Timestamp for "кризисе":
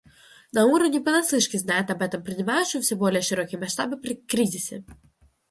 4.01-4.83